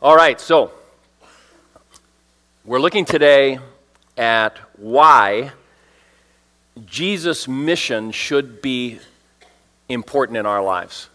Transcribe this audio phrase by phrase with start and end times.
[0.00, 0.70] All right, so
[2.64, 3.58] we're looking today
[4.16, 5.50] at why
[6.86, 9.00] Jesus' mission should be
[9.88, 11.08] important in our lives.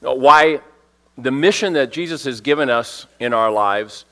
[0.00, 0.60] Why
[1.16, 4.04] the mission that Jesus has given us in our lives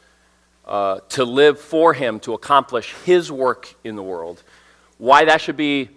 [0.65, 4.43] uh, to live for Him, to accomplish His work in the world,
[4.97, 5.91] why that should be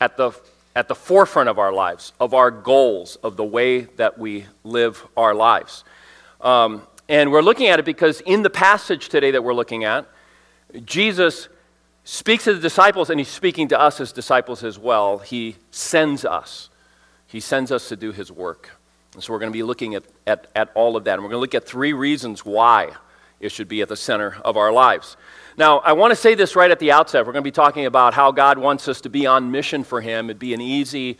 [0.00, 0.32] at the,
[0.74, 5.06] at the forefront of our lives, of our goals, of the way that we live
[5.14, 5.84] our lives.
[6.40, 10.06] Um, and we're looking at it because in the passage today that we're looking at,
[10.84, 11.48] Jesus
[12.04, 15.18] speaks to the disciples and he's speaking to us as disciples as well.
[15.18, 16.70] He sends us,
[17.26, 18.70] he sends us to do his work.
[19.14, 21.14] And so we're going to be looking at, at, at all of that.
[21.14, 22.90] And we're going to look at three reasons why
[23.38, 25.16] it should be at the center of our lives.
[25.56, 27.24] Now, I want to say this right at the outset.
[27.24, 30.00] We're going to be talking about how God wants us to be on mission for
[30.00, 30.26] him.
[30.26, 31.18] It'd be an easy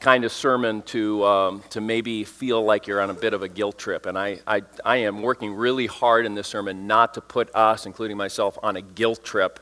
[0.00, 3.48] kind of sermon to, um, to maybe feel like you're on a bit of a
[3.48, 4.06] guilt trip.
[4.06, 7.86] And I, I, I am working really hard in this sermon not to put us,
[7.86, 9.60] including myself, on a guilt trip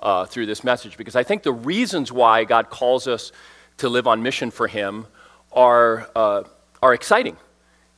[0.00, 3.32] uh, through this message because I think the reasons why God calls us
[3.78, 5.06] to live on mission for Him
[5.52, 6.42] are, uh,
[6.82, 7.36] are exciting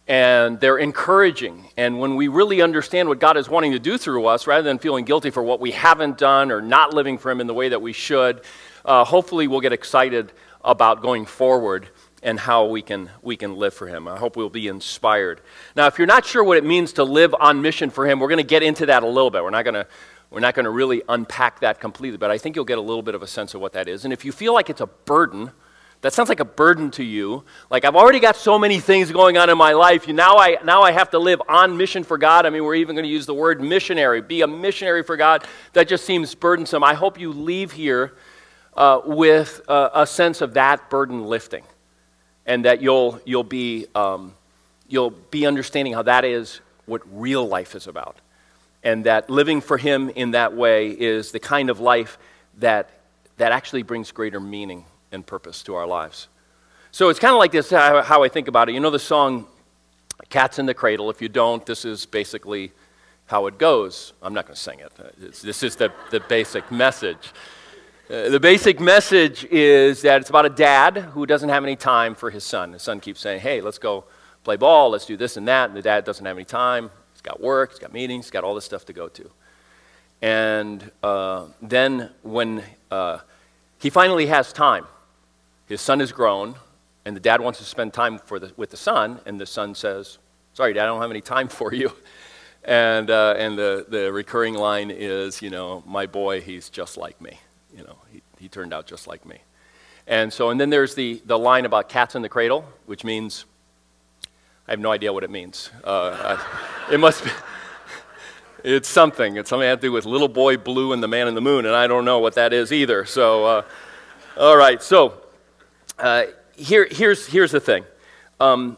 [0.09, 1.69] and they're encouraging.
[1.77, 4.79] And when we really understand what God is wanting to do through us, rather than
[4.79, 7.69] feeling guilty for what we haven't done or not living for Him in the way
[7.69, 8.41] that we should,
[8.87, 10.33] uh, hopefully we'll get excited
[10.65, 11.89] about going forward
[12.23, 14.09] and how we can, we can live for Him.
[14.09, 15.41] I hope we'll be inspired.
[15.77, 18.29] Now, if you're not sure what it means to live on mission for Him, we're
[18.29, 19.43] going to get into that a little bit.
[19.43, 19.87] We're not going to
[20.31, 23.03] we're not going to really unpack that completely, but I think you'll get a little
[23.03, 24.05] bit of a sense of what that is.
[24.05, 25.53] And if you feel like it's a burden,
[26.03, 27.45] that sounds like a burden to you.
[27.71, 30.07] Like I've already got so many things going on in my life.
[30.07, 32.45] Now I now I have to live on mission for God.
[32.45, 34.21] I mean, we're even going to use the word missionary.
[34.21, 35.45] Be a missionary for God.
[35.73, 36.85] That just seems burdensome.
[36.85, 38.15] I hope you leave here
[38.79, 41.65] uh, with a, a, sense of that burden lifting,
[42.47, 44.33] and that you'll, you'll, be, um,
[44.87, 48.17] you'll be understanding how that is what real life is about.
[48.85, 52.19] And that living for Him in that way is the kind of life
[52.59, 52.89] that,
[53.39, 56.29] that actually brings greater meaning and purpose to our lives.
[56.93, 58.75] So it's kind of like this how, how I think about it.
[58.75, 59.49] You know the song
[60.31, 61.11] Cats in the Cradle?
[61.11, 62.71] If you don't, this is basically
[63.27, 64.13] how it goes.
[64.23, 64.93] I'm not going to sing it.
[65.21, 67.33] It's, this is the, the basic message.
[68.11, 72.15] Uh, the basic message is that it's about a dad who doesn't have any time
[72.15, 72.73] for his son.
[72.73, 74.05] His son keeps saying, Hey, let's go
[74.45, 75.69] play ball, let's do this and that.
[75.69, 76.91] And the dad doesn't have any time.
[77.13, 79.31] He's got work, he's got meetings, he's got all this stuff to go to.
[80.23, 83.19] And uh, then when uh,
[83.79, 84.87] he finally has time,
[85.67, 86.55] his son is grown,
[87.05, 90.17] and the dad wants to spend time the, with the son, and the son says,
[90.55, 91.93] Sorry, dad, I don't have any time for you.
[92.65, 97.19] And, uh, and the, the recurring line is, You know, my boy, he's just like
[97.21, 97.39] me
[97.79, 99.39] you know, he, he turned out just like me.
[100.09, 103.45] And so, and then there's the, the line about cats in the cradle, which means,
[104.67, 105.71] I have no idea what it means.
[105.85, 107.31] Uh, I, it must be,
[108.65, 109.37] it's something.
[109.37, 111.41] It's something to have to do with Little Boy Blue and the Man in the
[111.41, 113.05] Moon, and I don't know what that is either.
[113.05, 113.63] So, uh,
[114.37, 115.23] all right, so
[115.99, 116.25] uh,
[116.57, 117.85] here, here's, here's the thing.
[118.41, 118.77] Um,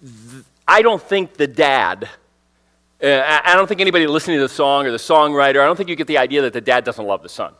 [0.00, 2.08] th- I don't think the dad
[3.02, 5.88] uh, I don't think anybody listening to the song or the songwriter, I don't think
[5.88, 7.54] you get the idea that the dad doesn't love the son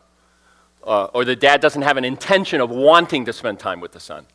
[0.84, 4.00] uh, or the dad doesn't have an intention of wanting to spend time with the
[4.00, 4.26] son.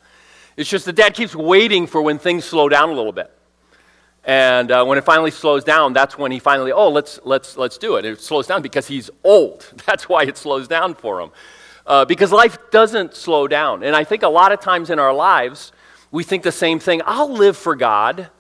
[0.58, 3.32] It's just the dad keeps waiting for when things slow down a little bit.
[4.24, 7.78] And uh, when it finally slows down, that's when he finally, oh, let's, let's, let's
[7.78, 8.06] do it.
[8.06, 9.72] it slows down because he's old.
[9.86, 11.30] That's why it slows down for him.
[11.86, 13.84] Uh, because life doesn't slow down.
[13.84, 15.72] And I think a lot of times in our lives,
[16.10, 17.04] we think the same thing.
[17.06, 18.32] I'll live for God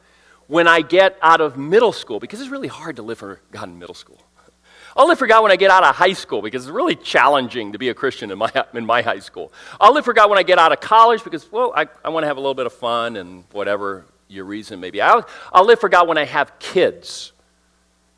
[0.48, 3.70] when I get out of middle school, because it's really hard to live for God
[3.70, 4.20] in middle school.
[4.96, 7.74] I'll live for God when I get out of high school because it's really challenging
[7.74, 9.52] to be a Christian in my, in my high school.
[9.80, 12.24] I'll live for God when I get out of college because, well, I, I want
[12.24, 15.02] to have a little bit of fun and whatever your reason may be.
[15.02, 17.34] I'll, I'll live for God when I have kids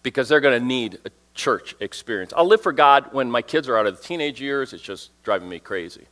[0.03, 2.31] because they're going to need a church experience.
[2.35, 4.71] I'll live for God when my kids are out of the teenage years.
[4.71, 6.05] It's just driving me crazy.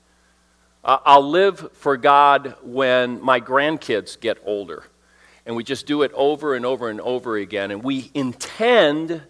[0.84, 4.84] Uh, I'll live for God when my grandkids get older.
[5.46, 7.70] And we just do it over and over and over again.
[7.70, 9.22] And we intend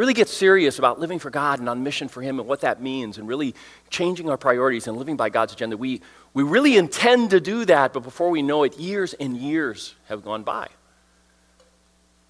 [0.00, 2.80] really get serious about living for God and on mission for Him and what that
[2.80, 3.54] means and really
[3.90, 5.76] changing our priorities and living by God's agenda.
[5.76, 6.00] We,
[6.32, 10.24] we really intend to do that, but before we know it, years and years have
[10.24, 10.68] gone by.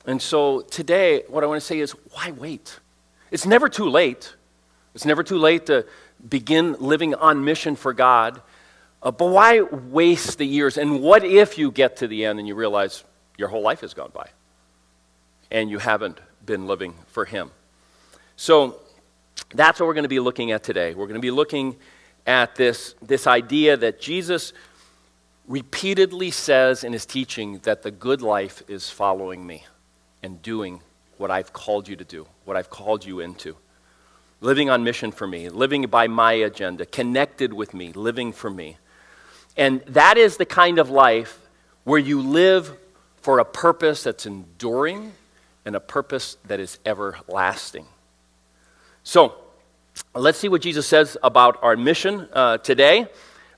[0.04, 2.78] And so today, what I want to say is why wait?
[3.30, 4.34] It's never too late.
[4.94, 5.86] It's never too late to
[6.28, 8.42] begin living on mission for God.
[9.02, 10.76] Uh, but why waste the years?
[10.76, 13.04] And what if you get to the end and you realize
[13.38, 14.28] your whole life has gone by
[15.50, 17.50] and you haven't been living for Him.
[18.40, 18.80] So
[19.52, 20.94] that's what we're going to be looking at today.
[20.94, 21.76] We're going to be looking
[22.26, 24.54] at this, this idea that Jesus
[25.46, 29.66] repeatedly says in his teaching that the good life is following me.
[30.22, 30.80] and doing
[31.18, 33.56] what I've called you to do, what I've called you into.
[34.40, 38.78] Living on mission for me, living by my agenda, connected with me, living for me.
[39.54, 41.46] And that is the kind of life
[41.84, 42.72] where you live
[43.20, 45.12] for a purpose that's enduring
[45.66, 47.86] and a purpose that is everlasting.
[49.02, 49.34] So,
[50.14, 53.06] let's see what Jesus says about our mission uh, today,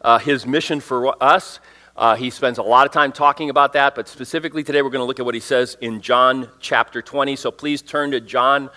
[0.01, 1.59] uh, his mission for us.
[1.97, 5.03] Uh, he spends a lot of time talking about that, but specifically today we're going
[5.03, 7.35] to look at what he says in John chapter 20.
[7.35, 8.71] So please turn to John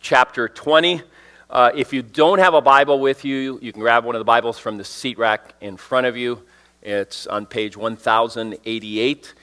[0.00, 1.02] chapter 20.
[1.50, 4.24] Uh, if you don't have a Bible with you, you can grab one of the
[4.24, 6.42] Bibles from the seat rack in front of you.
[6.80, 9.34] It's on page 1088.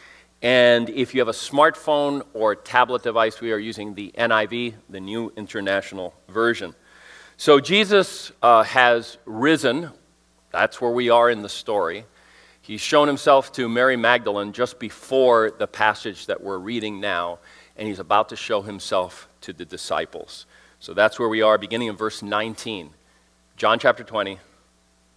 [0.43, 4.99] And if you have a smartphone or tablet device, we are using the NIV, the
[4.99, 6.75] New International Version.
[7.37, 9.89] So Jesus uh, has risen.
[10.51, 12.03] That's where we are in the story.
[12.61, 17.39] He's shown himself to Mary Magdalene just before the passage that we're reading now,
[17.77, 20.45] and he's about to show himself to the disciples.
[20.81, 22.89] So that's where we are, beginning in verse 19.
[23.55, 24.39] John chapter 20,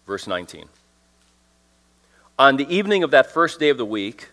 [0.06, 0.68] verse 19.
[2.38, 4.28] On the evening of that first day of the week,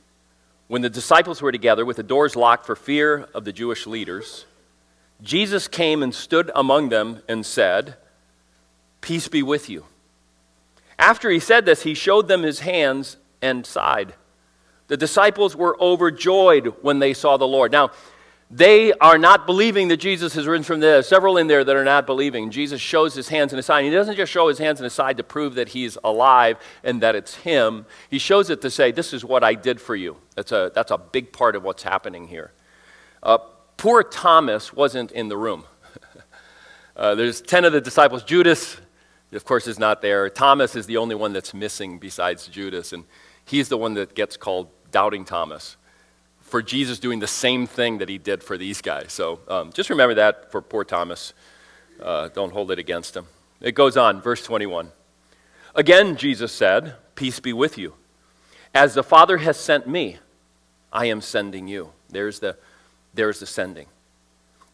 [0.68, 4.46] when the disciples were together with the doors locked for fear of the Jewish leaders,
[5.22, 7.96] Jesus came and stood among them and said,
[9.02, 9.86] Peace be with you.
[10.98, 14.14] After he said this, he showed them his hands and side.
[14.88, 17.72] The disciples were overjoyed when they saw the Lord.
[17.72, 17.92] Now,
[18.56, 21.06] they are not believing that Jesus has risen from the dead.
[21.06, 22.52] Several in there that are not believing.
[22.52, 23.84] Jesus shows his hands and his side.
[23.84, 27.02] He doesn't just show his hands and his side to prove that he's alive and
[27.02, 27.88] that it's him.
[28.12, 30.18] He shows it to say, This is what I did for you.
[30.36, 32.52] That's a, that's a big part of what's happening here.
[33.24, 33.40] Uh,
[33.78, 35.64] poor Thomas wasn't in the room.
[36.96, 38.24] uh, there's 10 of the disciples.
[38.24, 38.78] Judas
[39.32, 40.30] of course, is not there.
[40.30, 43.04] Thomas is the only one that's missing besides Judas, and
[43.46, 45.76] he's the one that gets called Doubting Thomas
[46.54, 49.12] for Jesus doing the same thing that he did for these guys.
[49.12, 51.34] So um, just remember that for poor Thomas.
[52.00, 53.26] Uh, don't hold it against him.
[53.60, 54.92] It goes on, verse 21.
[55.74, 57.96] Again, Jesus said, Peace be with you.
[58.72, 60.20] As the Father has sent me,
[60.92, 61.90] I am sending you.
[62.10, 62.56] There's the,
[63.16, 63.88] there's the sending.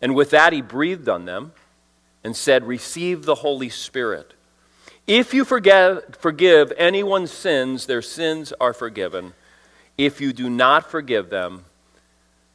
[0.02, 1.54] And with that, he breathed on them
[2.26, 4.34] and said, Receive the Holy Spirit.
[5.08, 9.32] If you forgive, forgive anyone's sins, their sins are forgiven.
[9.98, 11.64] If you do not forgive them,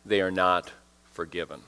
[0.05, 0.71] they are not
[1.13, 1.61] forgiven.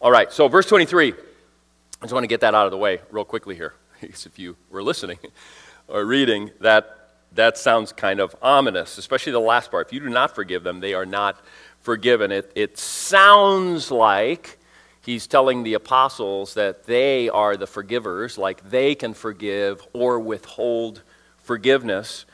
[0.00, 1.12] All right, so verse 23.
[1.12, 3.74] I just want to get that out of the way real quickly here.
[4.00, 5.18] Because if you were listening
[5.88, 9.86] or reading, that, that sounds kind of ominous, especially the last part.
[9.86, 11.40] If you do not forgive them, they are not
[11.82, 12.32] forgiven.
[12.32, 14.58] It, it sounds like
[15.04, 21.02] he's telling the apostles that they are the forgivers, like they can forgive or withhold
[21.38, 22.24] forgiveness.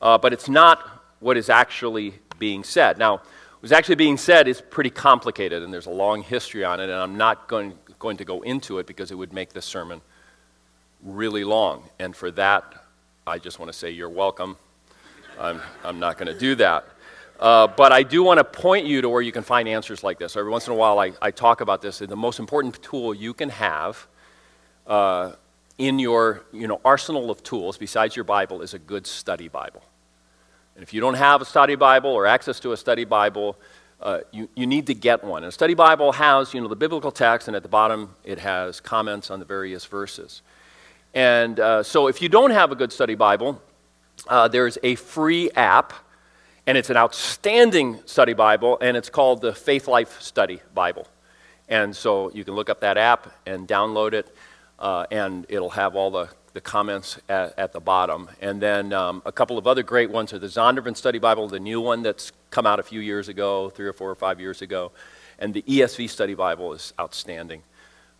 [0.00, 0.78] Uh, but it's not
[1.18, 2.98] what is actually being said.
[2.98, 3.22] Now,
[3.66, 6.92] what's actually being said is pretty complicated, and there's a long history on it, and
[6.92, 10.00] I'm not going, going to go into it because it would make this sermon
[11.02, 11.82] really long.
[11.98, 12.86] And for that,
[13.26, 14.56] I just want to say you're welcome.
[15.36, 16.84] I'm, I'm not going to do that.
[17.40, 20.20] Uh, but I do want to point you to where you can find answers like
[20.20, 20.36] this.
[20.36, 21.98] Every once in a while, I, I talk about this.
[21.98, 24.06] The most important tool you can have
[24.86, 25.32] uh,
[25.76, 29.82] in your you know, arsenal of tools, besides your Bible, is a good study Bible.
[30.76, 33.56] And if you don't have a study Bible or access to a study Bible,
[34.00, 35.42] uh, you, you need to get one.
[35.42, 38.38] And a study Bible has you know, the biblical text, and at the bottom it
[38.38, 40.42] has comments on the various verses.
[41.14, 43.60] And uh, so if you don't have a good study Bible,
[44.28, 45.94] uh, there's a free app
[46.66, 51.06] and it's an outstanding study Bible, and it's called the Faithlife Study Bible.
[51.68, 54.34] And so you can look up that app and download it,
[54.80, 58.30] uh, and it'll have all the, the comments at, at the bottom.
[58.40, 61.60] And then um, a couple of other great ones are the Zondervan Study Bible, the
[61.60, 64.62] new one that's come out a few years ago, three or four or five years
[64.62, 64.90] ago,
[65.38, 67.60] and the ESV Study Bible is outstanding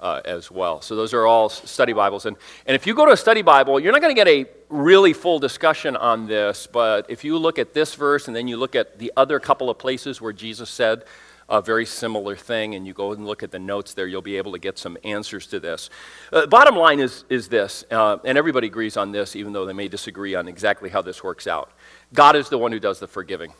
[0.00, 0.82] uh, as well.
[0.82, 2.26] So those are all study Bibles.
[2.26, 4.44] And, and if you go to a study Bible, you're not going to get a
[4.68, 8.58] really full discussion on this, but if you look at this verse and then you
[8.58, 11.04] look at the other couple of places where Jesus said
[11.48, 14.36] a very similar thing, and you go and look at the notes there, you'll be
[14.36, 15.90] able to get some answers to this.
[16.32, 19.72] Uh, bottom line is, is this, uh, and everybody agrees on this, even though they
[19.72, 21.70] may disagree on exactly how this works out.
[22.12, 23.52] God is the one who does the forgiving.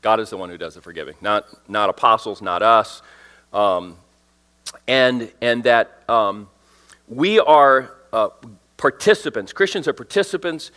[0.00, 3.02] God is the one who does the forgiving, not, not apostles, not us.
[3.52, 3.96] Um,
[4.88, 6.48] and, and that um,
[7.08, 8.28] we are uh,
[8.76, 10.70] participants, Christians are participants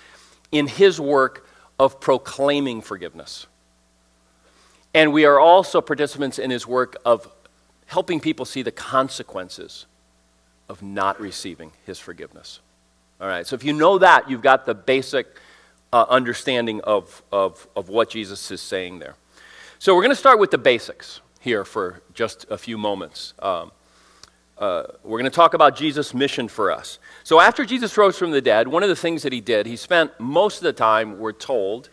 [0.51, 1.48] in his work
[1.79, 3.48] of proclaiming forgiveness.
[4.98, 7.32] And we are also participants in his work of
[7.86, 9.86] helping people see the consequences
[10.70, 12.62] of not receiving his forgiveness.
[13.22, 15.27] All right, so if you know that, you've got the basic
[15.94, 19.13] uh, understanding of, of, of what Jesus is saying there.
[19.77, 21.22] So we're going to start with the basics.
[21.42, 23.36] here for just a few moments.
[23.38, 23.72] Um,
[24.58, 26.98] uh, we're going to talk about Jesus' mission for us.
[27.24, 29.75] So, after Jesus rose from the dead, one of the things that he did, he
[29.75, 31.89] spent most of the time, we're told,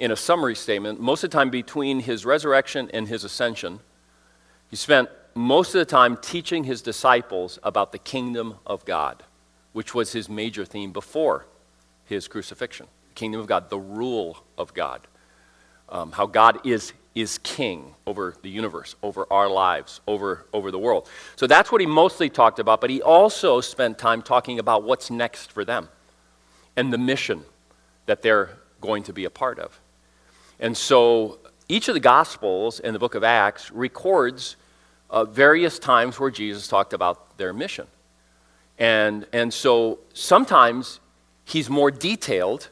[0.00, 3.80] in a summary statement, most of the time between his resurrection and his ascension,
[4.70, 9.22] he spent most of the time teaching his disciples about the kingdom of God,
[9.74, 11.46] which was his major theme before
[12.06, 12.86] his crucifixion.
[13.10, 15.06] The kingdom of God, the rule of God,
[15.90, 20.78] um, how God is is king over the universe, over our lives, over, over the
[20.78, 21.08] world.
[21.34, 25.10] So that's what he mostly talked about, but he also spent time talking about what's
[25.10, 25.88] next for them
[26.76, 27.44] and the mission
[28.06, 29.80] that they're going to be a part of.
[30.60, 31.38] And so
[31.68, 34.56] each of the Gospels and the book of Acts records
[35.08, 37.86] uh, various times where Jesus talked about their mission.
[38.78, 41.00] And, and so sometimes
[41.44, 42.68] he's more detailed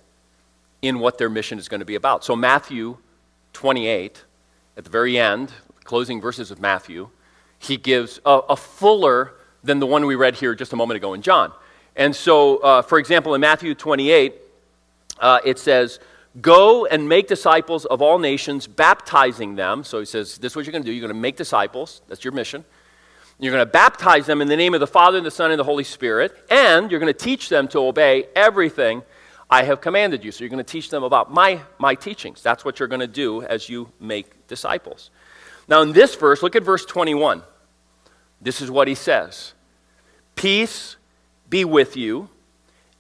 [0.83, 2.25] in what their mission is going to be about.
[2.25, 2.99] So Matthew
[3.55, 4.25] 28
[4.77, 5.53] at the very end,
[5.85, 7.09] closing verses of Matthew,
[7.59, 9.33] he gives a, a fuller
[9.65, 11.53] than the one we read here just a moment ago in John.
[11.97, 14.35] And so, uh, for example, in Matthew 28,
[15.19, 15.99] uh, it says,
[16.41, 19.85] Go and make disciples of all nations, baptizing them.
[19.85, 20.93] So he says, This is what you're going to do.
[20.93, 22.03] You're going to make disciples.
[22.09, 22.65] That's your mission.
[23.41, 25.59] You're going to baptize them in the name of the Father, and the Son, and
[25.59, 26.37] the Holy Spirit.
[26.51, 29.03] And you're going to teach them to obey everything
[29.49, 30.33] I have commanded you.
[30.33, 32.43] So you're going to teach them about my, my teachings.
[32.43, 35.11] That's what you're going to do as you make disciples.
[35.69, 37.43] Now, in this verse, look at verse 21.
[38.41, 39.55] This is what he says
[40.35, 40.97] Peace
[41.49, 42.29] be with you.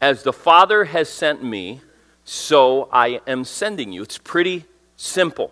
[0.00, 1.80] As the Father has sent me,
[2.28, 4.02] so I am sending you.
[4.02, 4.66] It's pretty
[4.98, 5.50] simple.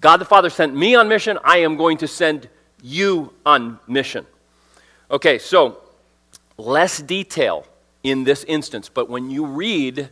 [0.00, 1.38] God the Father sent me on mission.
[1.44, 2.48] I am going to send
[2.82, 4.26] you on mission.
[5.08, 5.78] Okay, so
[6.58, 7.64] less detail
[8.02, 8.88] in this instance.
[8.88, 10.08] But when you read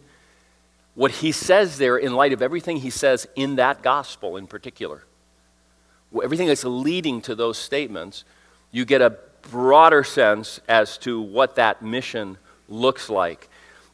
[0.94, 5.02] what he says there in light of everything he says in that gospel in particular,
[6.22, 8.22] everything that's leading to those statements,
[8.70, 9.18] you get a
[9.50, 13.48] broader sense as to what that mission looks like.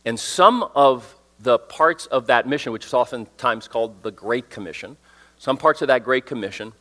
[0.04, 4.96] And some of the parts of that mission, which is oftentimes called the Great Commission,
[5.38, 6.72] some parts of that Great Commission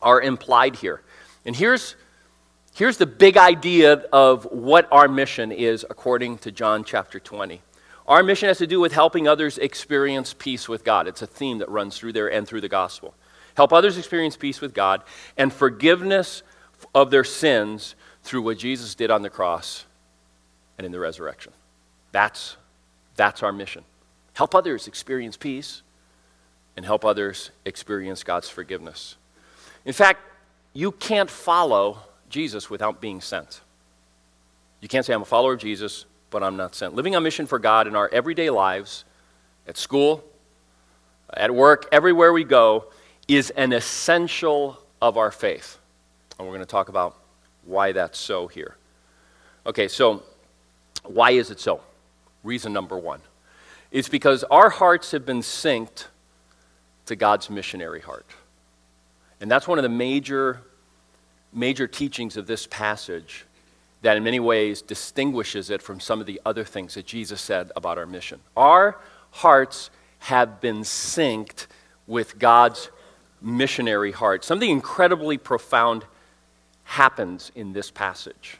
[0.00, 1.02] are implied here.
[1.44, 1.96] And here's
[2.74, 7.60] Here's the big idea of what our mission is according to John chapter 20.
[8.06, 11.06] Our mission has to do with helping others experience peace with God.
[11.06, 13.14] It's a theme that runs through there and through the gospel.
[13.54, 15.02] Help others experience peace with God
[15.36, 16.42] and forgiveness
[16.94, 19.84] of their sins through what Jesus did on the cross
[20.78, 21.52] and in the resurrection.
[22.12, 22.56] That's,
[23.20, 23.84] that's our mission.
[24.32, 25.82] Help others experience peace
[26.74, 29.16] and help others experience God's forgiveness.
[29.84, 30.20] In fact,
[30.72, 31.98] you can't follow
[32.30, 33.60] Jesus without being sent.
[34.80, 36.94] You can't say, I'm a follower of Jesus, but I'm not sent.
[36.94, 39.04] Living on mission for God in our everyday lives,
[39.68, 40.24] at school,
[41.34, 42.86] at work, everywhere we go,
[43.28, 45.78] is an essential of our faith.
[46.38, 47.16] And we're going to talk about
[47.66, 48.76] why that's so here.
[49.66, 50.22] Okay, so
[51.04, 51.82] why is it so?
[52.42, 53.20] Reason number one.
[53.90, 56.06] is because our hearts have been synced
[57.06, 58.26] to God's missionary heart.
[59.40, 60.60] And that's one of the major
[61.52, 63.44] major teachings of this passage
[64.02, 67.72] that in many ways distinguishes it from some of the other things that Jesus said
[67.74, 68.38] about our mission.
[68.56, 71.66] Our hearts have been synced
[72.06, 72.90] with God's
[73.42, 74.44] missionary heart.
[74.44, 76.04] Something incredibly profound
[76.84, 78.58] happens in this passage.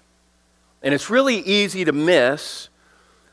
[0.83, 2.70] And it's really easy to miss,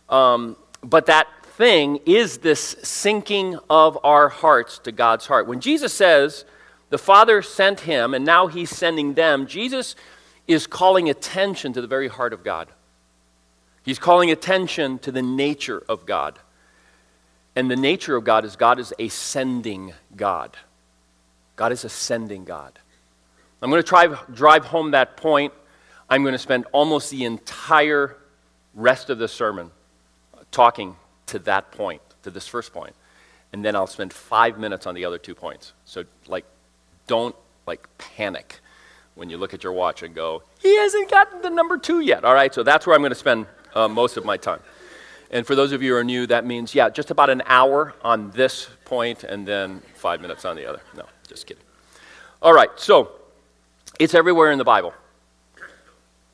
[0.10, 5.48] um, but that thing is this syncing of our hearts to God's heart.
[5.48, 6.46] When Jesus says,
[6.90, 9.48] the Father sent him, and now he's sending them.
[9.48, 9.96] Jesus
[10.48, 12.70] is calling attention to the very heart of God.
[13.84, 16.40] He's calling attention to the nature of God.
[17.56, 20.56] And the nature of God is God is a sending God.
[21.56, 22.80] God is a sending God.
[23.62, 25.54] I'm going to try drive home that point.
[26.10, 28.16] I'm going to spend almost the entire
[28.76, 29.72] rest of the sermon
[30.52, 30.96] talking
[31.28, 32.72] to that point, to this first.
[33.54, 35.74] And then I'll spend five minutes on the other two points.
[35.86, 36.46] So, like,
[37.08, 37.36] don't
[37.66, 38.60] like panic
[39.16, 42.24] when you look at your watch and go, he hasn't gotten the number two yet.
[42.24, 44.60] All right, so that's where I'm going to spend uh, most of my time.
[45.32, 47.94] And for those of you who are new, that means, yeah, just about an hour
[48.04, 50.82] on this point and then five minutes on the other.
[50.96, 51.64] No, just kidding.
[52.42, 53.12] All right, so
[54.00, 54.94] it's everywhere in the Bible.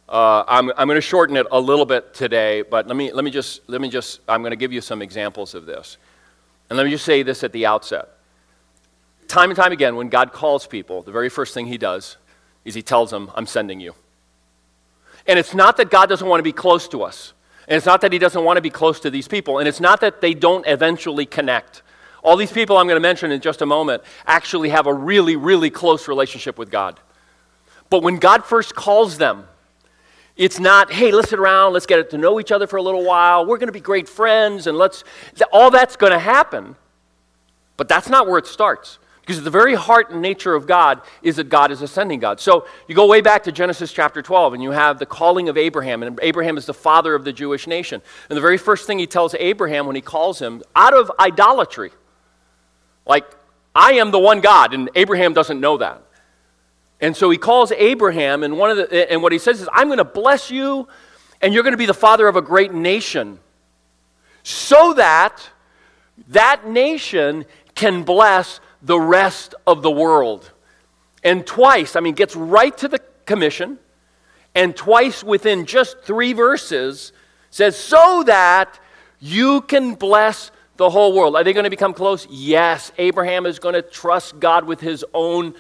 [0.10, 3.24] Uh, I'm, I'm going to shorten it a little bit today, but let me, let
[3.24, 5.98] me just, let me just, I'm going to give you some examples of this.
[6.70, 8.10] And let me just say this at the outset
[9.28, 12.18] time and time again, when God calls people, the very first thing he does
[12.66, 13.96] is he tells them, I'm sending you.
[15.26, 17.34] And it's not that God doesn't want to be close to us.
[17.68, 19.60] And it's not that he doesn't want to be close to these people.
[19.60, 21.82] And it's not that they don't eventually connect
[22.24, 25.36] All these people I'm going to mention in just a moment actually have a really,
[25.36, 27.00] really close relationship with God.
[27.90, 29.46] But when God first calls them,
[30.36, 33.04] it's not, hey, let's sit around, let's get to know each other for a little
[33.04, 33.46] while.
[33.46, 35.04] We're going to be great friends, and let's,
[35.52, 36.76] all that's going to happen.
[37.78, 39.00] But that's not where it starts.
[39.22, 42.42] Because the very heart and nature of God is that God is ascending God.
[42.42, 45.58] So you go way back to Genesis chapter 12, and you have the calling of
[45.58, 48.02] Abraham, and Abraham is the father of the Jewish nation.
[48.30, 51.92] And the very first thing he tells Abraham when he calls him, out of idolatry,
[53.06, 53.26] like,
[53.76, 56.02] I am the one God, and Abraham doesn't know that.
[57.04, 59.88] And so he calls Abraham, and, one of the, and what he says is, I'm
[59.88, 60.88] going to bless you,
[61.42, 63.40] and you're going to be the father of a great nation,
[64.42, 65.50] so that
[66.30, 67.44] that nation
[67.76, 70.50] can bless the rest of the world.
[71.26, 73.80] And twice, I mean, gets right to the commission,
[74.56, 77.12] and twice within just three verses
[77.50, 78.80] says, so that
[79.20, 81.36] you can bless the whole world.
[81.36, 82.28] Are they going to become close?
[82.30, 82.94] Yes.
[82.98, 85.54] Abraham is going to trust God with his own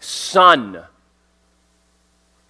[0.00, 0.82] son.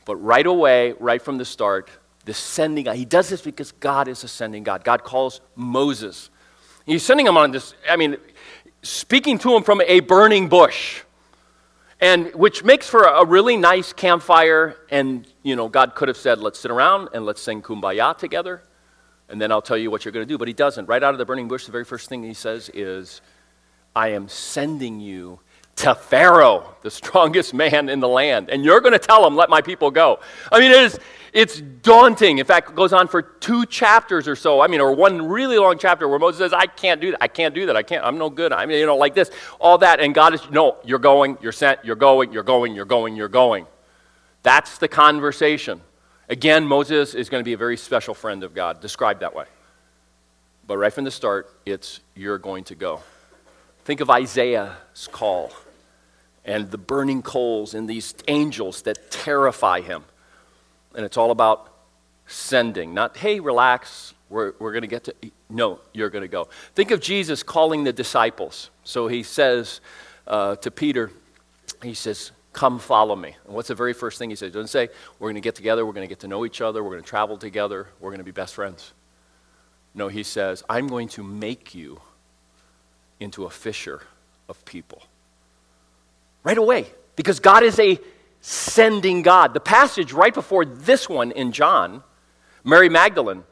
[0.05, 1.91] But right away, right from the start,
[2.25, 4.85] the sending God, he does this because God is a sending God.
[4.85, 6.31] God calls Moses.
[6.85, 8.17] He's sending him on this, I mean,
[8.83, 11.03] speaking to him from a burning bush.
[12.01, 14.77] And which makes for a really nice campfire.
[14.91, 18.63] And, you know, God could have said, let's sit around and let's sing kumbaya together.
[19.29, 20.39] And then I'll tell you what you're going to do.
[20.39, 20.87] But he doesn't.
[20.87, 23.23] Right out of the burning bush, the very first thing he says is,
[23.95, 25.41] I am sending you
[25.77, 28.51] to Pharaoh, the strongest man in the land.
[28.51, 30.21] And you're going to tell him, let my people go.
[30.51, 30.99] I mean, it is,
[31.35, 32.39] it's daunting.
[32.39, 34.63] In fact, it goes on for two chapters or so.
[34.63, 37.23] I mean, or one really long chapter where Moses says, I can't do that.
[37.23, 37.77] I can't do that.
[37.77, 38.05] I can't.
[38.05, 38.53] I'm no good.
[38.53, 39.31] I mean, you know, like this.
[39.61, 40.01] All that.
[40.01, 43.29] And God is, no, you're going, you're sent, you're going, you're going, you're going, you're
[43.29, 43.67] going.
[44.43, 45.83] That's the conversation.
[46.31, 49.45] Again, Moses is going to be a very special friend of God, described that way.
[50.67, 53.03] But right from the start, it's you're going to go.
[53.85, 55.53] Think of Isaiah's call
[56.47, 60.05] and the burning coals and these angels that terrify him.
[60.95, 61.73] And it's all about
[62.27, 65.15] sending, not, hey, relax, we're, we're going to get to.
[65.51, 66.49] No, you're going to go.
[66.75, 68.71] Think of Jesus calling the disciples.
[68.85, 69.81] So he says
[70.27, 71.11] uh, to Peter,
[71.83, 73.37] he says, Come follow me.
[73.45, 74.49] And what's the very first thing he says?
[74.49, 76.61] He doesn't say, We're going to get together, we're going to get to know each
[76.61, 78.93] other, we're going to travel together, we're going to be best friends.
[79.95, 82.01] No, he says, I'm going to make you
[83.21, 84.03] into a fisher
[84.49, 85.03] of people.
[86.47, 87.99] Right away, because God is a
[88.41, 89.53] sending God.
[89.53, 92.05] The passage right before this one in John,
[92.63, 93.43] Mary Magdalene,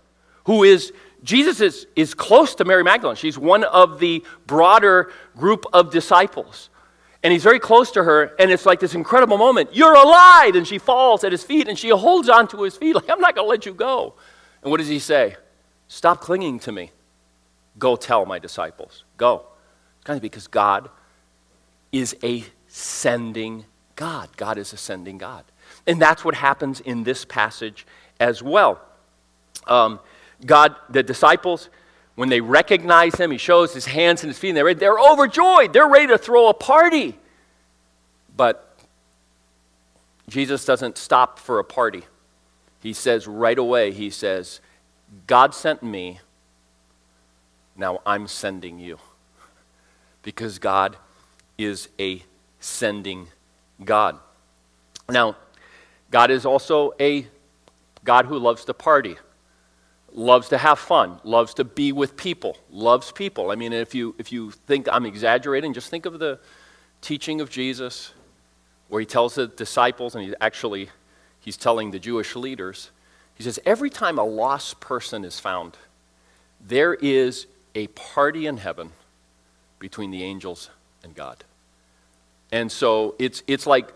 [0.44, 0.92] who is,
[1.24, 3.16] Jesus is, is close to Mary Magdalene.
[3.16, 6.70] She's one of the broader group of disciples.
[7.24, 9.70] And he's very close to her, and it's like this incredible moment.
[9.72, 10.54] You're alive!
[10.54, 13.18] And she falls at his feet, and she holds on to his feet, like, I'm
[13.18, 14.14] not going to let you go.
[14.62, 15.34] And what does he say?
[15.88, 16.92] Stop clinging to me.
[17.76, 19.02] Go tell my disciples.
[19.16, 19.46] Go.
[19.96, 20.90] It's kind of because God
[21.90, 22.44] is a
[22.74, 24.36] sending God.
[24.36, 25.44] God is a sending God.
[25.86, 27.86] And that's what happens in this passage
[28.18, 28.80] as well.
[29.68, 30.00] Um,
[30.44, 31.70] God, the disciples,
[32.16, 35.72] when they recognize him, he shows his hands and his feet, and they're, they're overjoyed.
[35.72, 37.16] They're ready to throw a party.
[38.36, 38.76] But
[40.28, 42.02] Jesus doesn't stop for a party.
[42.82, 44.60] He says right away, he says,
[45.28, 46.18] God sent me,
[47.76, 48.98] now I'm sending you.
[50.22, 50.96] Because God
[51.58, 52.22] is a
[52.64, 53.28] sending
[53.84, 54.18] God.
[55.08, 55.36] Now,
[56.10, 57.26] God is also a
[58.04, 59.16] God who loves to party,
[60.12, 63.50] loves to have fun, loves to be with people, loves people.
[63.50, 66.38] I mean, if you, if you think I'm exaggerating, just think of the
[67.02, 68.12] teaching of Jesus
[68.88, 70.88] where he tells the disciples, and he actually
[71.40, 72.90] he's telling the Jewish leaders,
[73.34, 75.76] he says, every time a lost person is found,
[76.60, 78.92] there is a party in heaven
[79.78, 80.70] between the angels
[81.02, 81.44] and God.
[82.52, 83.92] And so it's, it's like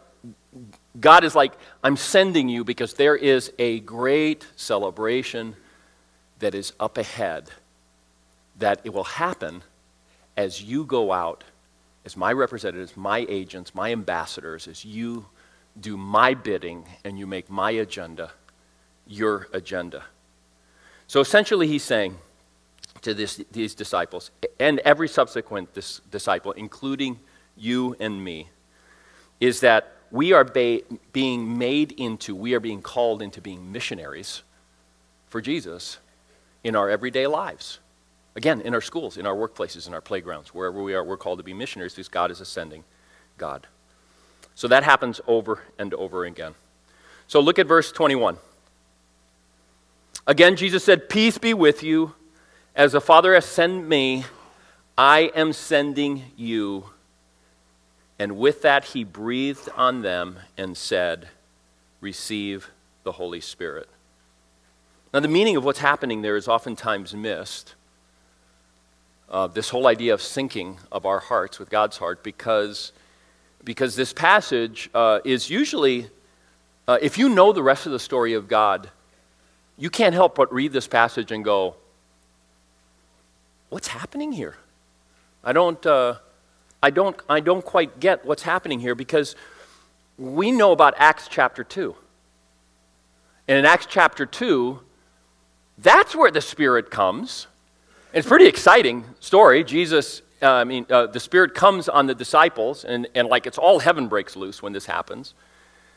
[0.98, 1.52] God is like,
[1.84, 5.54] I'm sending you because there is a great celebration
[6.40, 7.50] that is up ahead
[8.58, 9.62] that it will happen
[10.36, 11.44] as you go out
[12.04, 15.26] as my representatives, my agents, my ambassadors, as you
[15.80, 18.32] do my bidding and you make my agenda
[19.06, 20.04] your agenda.
[21.06, 22.16] So essentially, he's saying
[23.02, 27.18] to this, these disciples and every subsequent dis- disciple, including
[27.58, 28.48] you and me,
[29.40, 30.80] is that we are ba-
[31.12, 34.42] being made into, we are being called into being missionaries
[35.28, 35.98] for Jesus
[36.64, 37.78] in our everyday lives.
[38.36, 41.38] Again, in our schools, in our workplaces, in our playgrounds, wherever we are, we're called
[41.38, 42.84] to be missionaries because God is ascending
[43.36, 43.66] God.
[44.54, 46.54] So that happens over and over again.
[47.26, 48.38] So look at verse 21.
[50.26, 52.14] Again, Jesus said, Peace be with you.
[52.74, 54.24] As the Father has sent me,
[54.96, 56.90] I am sending you.
[58.18, 61.28] And with that, he breathed on them and said,
[62.00, 62.70] Receive
[63.04, 63.88] the Holy Spirit.
[65.12, 67.74] Now, the meaning of what's happening there is oftentimes missed.
[69.30, 72.92] Uh, this whole idea of syncing of our hearts with God's heart, because,
[73.64, 76.08] because this passage uh, is usually,
[76.86, 78.90] uh, if you know the rest of the story of God,
[79.76, 81.76] you can't help but read this passage and go,
[83.70, 84.56] What's happening here?
[85.44, 86.16] I don't, uh,
[86.82, 89.34] I don't, I don't quite get what's happening here because
[90.16, 91.94] we know about Acts chapter 2.
[93.48, 94.80] And in Acts chapter 2,
[95.78, 97.46] that's where the Spirit comes.
[98.12, 99.64] It's a pretty exciting story.
[99.64, 103.58] Jesus, uh, I mean, uh, the Spirit comes on the disciples, and, and like it's
[103.58, 105.34] all heaven breaks loose when this happens.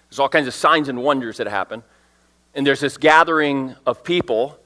[0.09, 1.83] There's all kinds of signs and wonders that happen.
[2.53, 4.59] And there's this gathering of people,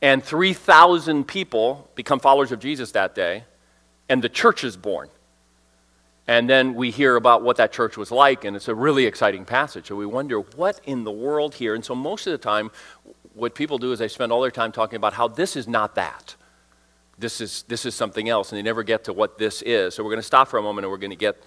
[0.00, 3.44] and 3,000 people become followers of Jesus that day
[4.08, 5.08] and the church is born.
[6.26, 9.44] And then we hear about what that church was like, and it's a really exciting
[9.44, 9.88] passage.
[9.88, 11.74] So we wonder, what in the world here?
[11.74, 12.70] And so most of the time,
[13.34, 15.96] what people do is they spend all their time talking about how this is not
[15.96, 16.34] that.
[17.18, 19.94] This is, this is something else, and they never get to what this is.
[19.94, 21.42] So we're going to stop for a moment and we're going to get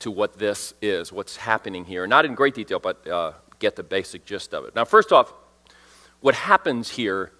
[0.00, 2.06] to what this is, what's happening here.
[2.06, 4.74] Not in great detail, but uh, get the basic gist of it.
[4.74, 5.32] Now, first off,
[6.20, 7.30] what happens here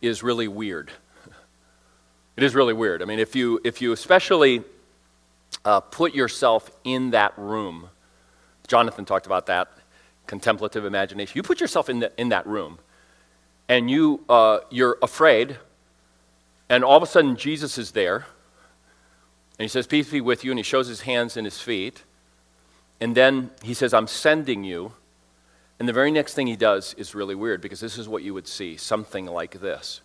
[0.00, 0.92] is really weird.
[2.34, 3.02] It is really weird.
[3.02, 4.64] I mean, if you, if you especially
[5.64, 7.88] uh, put yourself in that room,
[8.66, 9.68] Jonathan talked about that,
[10.26, 11.32] contemplative imagination.
[11.36, 12.78] You put yourself in, the, in that room,
[13.68, 15.58] and you, uh, you're afraid,
[16.68, 18.26] and all of a sudden Jesus is there,
[19.58, 22.02] and he says, Peace be with you, and he shows his hands and his feet,
[23.00, 24.92] and then he says, I'm sending you.
[25.78, 28.32] And the very next thing he does is really weird because this is what you
[28.34, 30.00] would see something like this.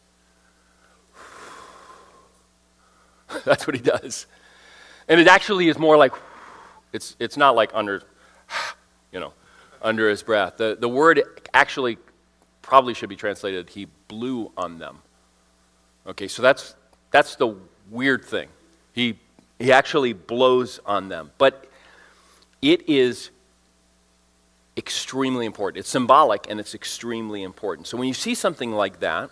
[3.45, 4.25] That's what he does.
[5.07, 6.13] And it actually is more like,
[6.93, 8.03] it's, it's not like under,
[9.11, 9.33] you know,
[9.81, 10.57] under his breath.
[10.57, 11.21] The, the word
[11.53, 11.97] actually
[12.61, 14.99] probably should be translated, he blew on them.
[16.05, 16.75] Okay, so that's,
[17.11, 17.55] that's the
[17.89, 18.49] weird thing.
[18.93, 19.17] He,
[19.59, 21.31] he actually blows on them.
[21.37, 21.69] But
[22.61, 23.29] it is
[24.75, 25.79] extremely important.
[25.79, 27.87] It's symbolic and it's extremely important.
[27.87, 29.29] So when you see something like that,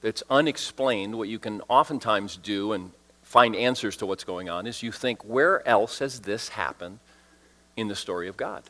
[0.00, 2.92] that's unexplained, what you can oftentimes do, and
[3.28, 6.98] find answers to what's going on is you think, where else has this happened
[7.76, 8.62] in the story of God?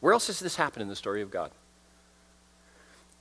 [0.00, 1.50] Where else has this happened in the story of God?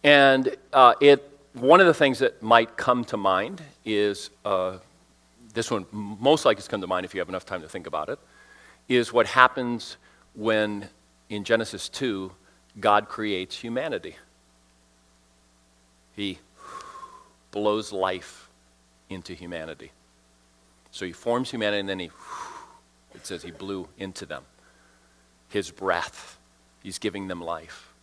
[0.04, 4.80] And uh, it, one of the things that might come to mind is uh,
[5.54, 7.88] this one most likely has come to mind if you have enough time to think
[7.88, 8.20] about it,
[8.89, 9.96] is what happens
[10.36, 10.89] when
[11.30, 12.30] in Genesis 2
[12.78, 14.18] God creates humanity.
[16.18, 16.39] He
[17.52, 18.42] blows life
[19.10, 19.92] into humanity.
[20.92, 22.12] So he forms humanity and then he,
[23.13, 24.44] it says he blew into them.
[25.50, 26.38] His breath.
[26.82, 27.94] He's giving them life.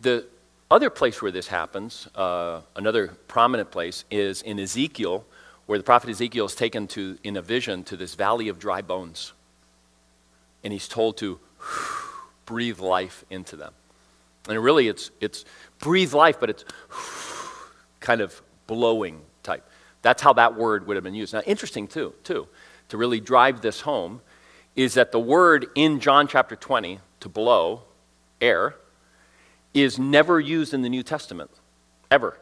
[0.00, 0.26] The
[0.70, 5.24] other place where this happens, uh, another prominent place, is in Ezekiel,
[5.66, 8.82] where the prophet Ezekiel is taken to, in a vision to this valley of dry
[8.82, 9.32] bones.
[10.64, 11.38] And he's told to
[12.46, 13.72] breathe life into them.
[14.48, 15.44] And really, it's, it's
[15.78, 16.64] breathe life, but it's
[18.00, 19.20] kind of blowing.
[20.02, 21.32] That's how that word would have been used.
[21.32, 22.48] Now, interesting too, too,
[22.88, 24.20] to really drive this home,
[24.74, 27.82] is that the word in John chapter 20, to blow,
[28.40, 28.76] air,
[29.72, 31.50] is never used in the New Testament,
[32.10, 32.38] ever.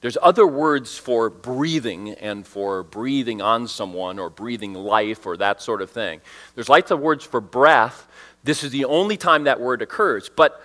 [0.00, 5.60] There's other words for breathing and for breathing on someone or breathing life or that
[5.60, 6.20] sort of thing.
[6.54, 8.08] There's lots of words for breath.
[8.42, 10.30] This is the only time that word occurs.
[10.34, 10.62] But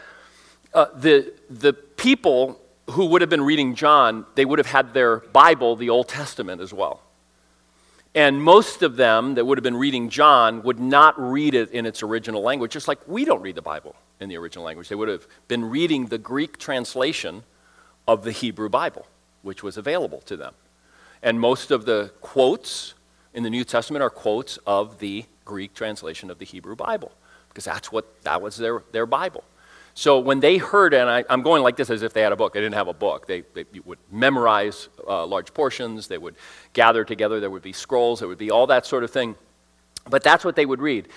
[0.74, 2.62] uh, the, the people
[2.92, 6.62] who would have been reading John, they would have had their Bible, the Old Testament,
[6.62, 7.02] as well.
[8.14, 11.86] And most of them that would have been reading John would not read it in
[11.86, 14.88] its original language, just like we don't read the Bible in the original language.
[14.88, 17.44] They would have been reading the Greek translation
[18.08, 19.06] of the Hebrew Bible,
[19.42, 20.54] which was available to them.
[21.22, 22.94] And most of the quotes
[23.34, 27.12] in the New Testament are quotes of the Greek translation of the Hebrew Bible,
[27.50, 29.44] because that's what that was their, their Bible.
[29.98, 32.36] So when they heard, and I, am going like this as if they had a
[32.36, 32.54] book.
[32.54, 33.28] They didn't have a book.
[33.28, 36.10] They, they would memorize uh, large portions.
[36.10, 36.36] They would
[36.74, 37.40] gather together.
[37.40, 38.20] There would be scrolls.
[38.20, 39.36] There would be all that sort of thing.
[40.10, 41.08] But that's what they would read.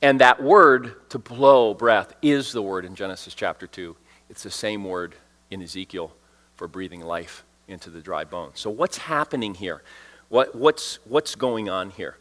[0.00, 3.94] And that word to blow breath is the word in Genesis chapter 2.
[4.30, 5.14] It's the same word
[5.50, 6.10] in Ezekiel
[6.56, 8.58] for breathing life into the dry bones.
[8.60, 9.82] So what's happening here?
[10.30, 12.16] What, what's, what's going on here?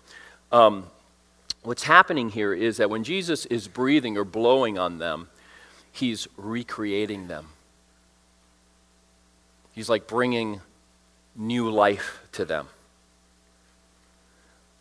[0.51, 0.87] Um,
[1.63, 5.29] what's happening here is that when Jesus is breathing or blowing on them,
[5.91, 7.47] He's recreating them.
[9.73, 10.61] He's like bringing
[11.35, 12.67] new life to them.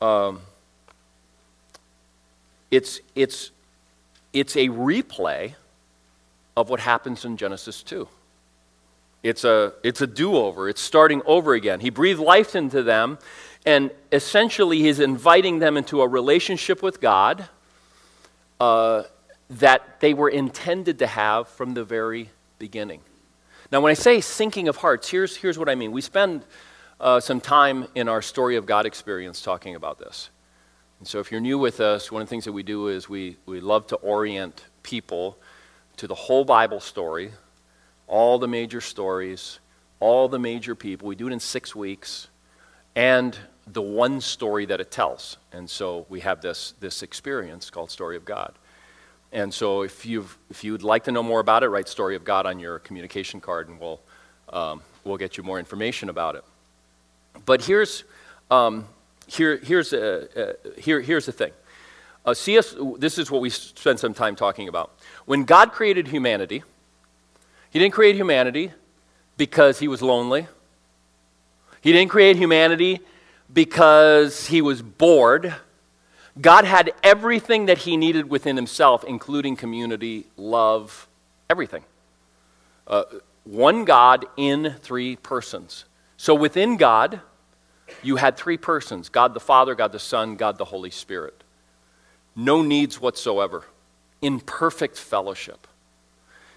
[0.00, 0.40] um,
[2.70, 3.50] it's, it's,
[4.32, 5.54] it's a replay
[6.56, 8.08] of what happens in Genesis 2.
[9.22, 11.80] It's a, it's a do over, it's starting over again.
[11.80, 13.18] He breathed life into them,
[13.66, 17.46] and essentially, he's inviting them into a relationship with God
[18.58, 19.02] uh,
[19.50, 23.00] that they were intended to have from the very beginning.
[23.72, 25.92] Now, when I say syncing of hearts, here's, here's what I mean.
[25.92, 26.44] We spend
[27.00, 30.30] uh, some time in our story of God experience talking about this.
[30.98, 33.08] And so, if you're new with us, one of the things that we do is
[33.08, 35.38] we, we love to orient people
[35.96, 37.32] to the whole Bible story,
[38.06, 39.60] all the major stories,
[39.98, 41.08] all the major people.
[41.08, 42.28] We do it in six weeks,
[42.94, 43.36] and
[43.66, 45.36] the one story that it tells.
[45.52, 48.54] And so we have this, this experience called Story of God.
[49.32, 52.24] And so if, you've, if you'd like to know more about it, write Story of
[52.24, 54.00] God on your communication card, and we'll,
[54.52, 56.44] um, we'll get you more information about it.
[57.44, 58.04] But here's,
[58.50, 58.86] um,
[59.26, 61.52] here, here's, a, a, here, here's the thing.
[62.26, 64.92] Uh, CS, this is what we spent some time talking about.
[65.26, 66.62] When God created humanity,
[67.70, 68.72] he didn't create humanity
[69.36, 70.48] because he was lonely.
[71.80, 73.00] He didn't create humanity
[73.52, 75.54] because he was bored.
[76.38, 81.08] God had everything that he needed within himself, including community, love,
[81.48, 81.84] everything.
[82.86, 83.04] Uh,
[83.44, 85.84] one God in three persons.
[86.16, 87.20] So within God,
[88.02, 91.42] you had three persons God the Father, God the Son, God the Holy Spirit.
[92.36, 93.64] No needs whatsoever,
[94.22, 95.66] in perfect fellowship.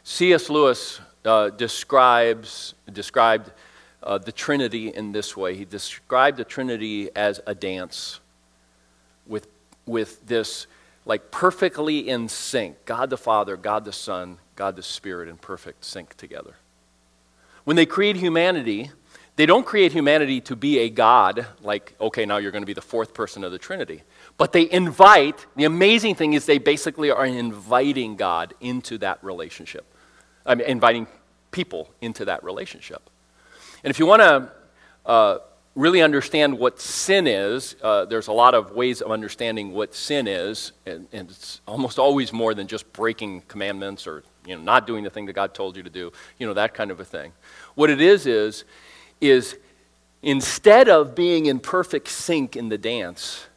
[0.04, 0.50] C.S.
[0.50, 3.52] Lewis uh, describes, described
[4.04, 5.56] uh, the Trinity in this way.
[5.56, 8.20] He described the Trinity as a dance
[9.86, 10.68] with, this,
[11.06, 15.84] like, perfectly in sync God the Father, God the Son, God the Spirit in perfect
[15.84, 16.56] sync together.
[17.64, 18.92] When they create humanity,
[19.36, 22.74] they don't create humanity to be a God, like, okay, now you're going to be
[22.74, 24.04] the fourth person of the Trinity.
[24.38, 29.86] But they invite, the amazing thing is they basically are inviting God into that relationship.
[30.46, 31.08] I mean, inviting
[31.52, 33.02] people into that relationship.
[33.84, 34.52] And if you want to
[35.06, 35.38] uh,
[35.76, 40.28] really understand what sin is, uh, there's a lot of ways of understanding what sin
[40.28, 44.86] is, and, and, it's almost always more than just breaking commandments or you know, not
[44.86, 47.06] doing the thing that God told you to do, you know, that kind of a
[47.06, 47.32] thing.
[47.76, 48.66] What it is is,
[49.20, 49.58] is
[50.22, 53.48] instead of being in perfect sync in the dance,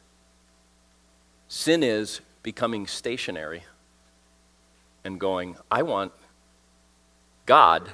[1.47, 3.63] sin is becoming stationary
[5.03, 6.13] and going, I want
[7.45, 7.89] God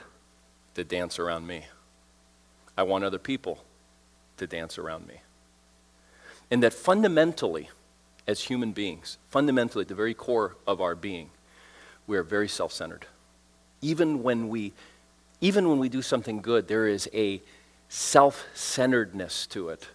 [0.76, 1.66] to dance around me.
[2.78, 3.60] I want other people
[4.44, 5.22] to dance around me.
[6.52, 7.70] And that fundamentally,
[8.28, 11.30] as human beings, fundamentally, at the very core of our being,
[12.06, 13.06] we are very self centered.
[13.82, 14.74] Even when we
[15.42, 17.42] even when we do something good, there is a
[17.90, 19.88] self centeredness to it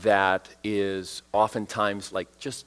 [0.00, 2.66] that is oftentimes like just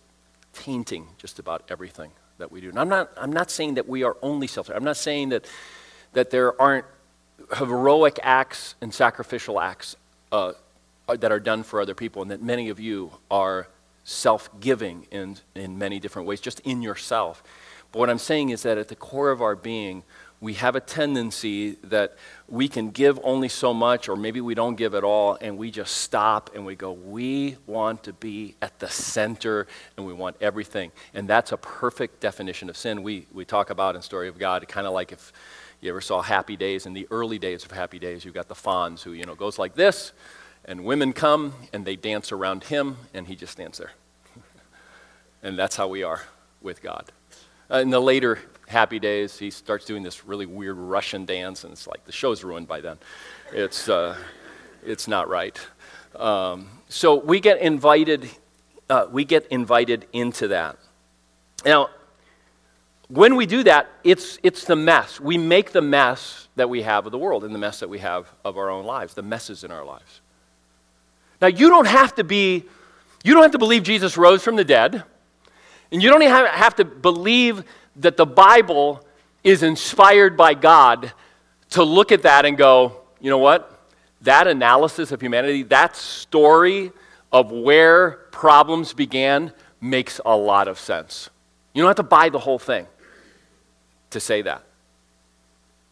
[0.53, 2.69] tainting just about everything that we do.
[2.69, 4.77] And I'm not, I'm not saying that we are only self centered.
[4.77, 5.45] I'm not saying that,
[6.13, 6.85] that there aren't
[7.57, 9.95] heroic acts and sacrificial acts
[10.31, 10.53] uh,
[11.07, 13.67] Uh, that are done for other people, and that many of you are
[14.03, 17.43] self giving in, in many different ways, just in yourself.
[17.91, 20.01] But what I'm saying is that at the core of our being,
[20.41, 24.75] we have a tendency that we can give only so much, or maybe we don't
[24.75, 28.79] give at all, and we just stop and we go, We want to be at
[28.79, 30.91] the center and we want everything.
[31.13, 33.03] And that's a perfect definition of sin.
[33.03, 35.31] We, we talk about in Story of God, kind of like if
[35.81, 38.55] you ever saw Happy Days, in the early days of Happy Days, you've got the
[38.55, 40.11] Fonz who, you know, goes like this,
[40.65, 43.91] and women come and they dance around him, and he just stands there.
[45.43, 46.21] and that's how we are
[46.61, 47.11] with God.
[47.71, 51.71] Uh, in the later Happy Days, he starts doing this really weird Russian dance, and
[51.71, 52.97] it's like the show's ruined by then.
[53.53, 54.17] It's, uh,
[54.83, 55.59] it's not right.
[56.15, 58.29] Um, so we get invited,
[58.89, 60.77] uh, we get invited into that.
[61.63, 61.89] Now,
[63.07, 65.19] when we do that, it's, it's the mess.
[65.19, 67.99] We make the mess that we have of the world and the mess that we
[67.99, 70.21] have of our own lives, the messes in our lives.
[71.45, 72.65] Now, you don't have to be,
[73.23, 75.03] you don't have to believe Jesus rose from the dead,
[75.91, 77.63] and you don't even have to believe
[77.97, 79.05] that the Bible
[79.43, 81.13] is inspired by God
[81.69, 83.79] to look at that and go, you know what?
[84.21, 86.91] That analysis of humanity, that story
[87.31, 91.29] of where problems began makes a lot of sense.
[91.75, 92.87] You don't have to buy the whole thing
[94.09, 94.63] to say that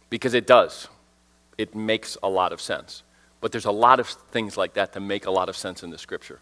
[0.09, 0.87] because it does.
[1.59, 3.03] It makes a lot of sense.
[3.43, 5.89] But there's a lot of things like that that make a lot of sense in
[5.89, 6.39] the scripture.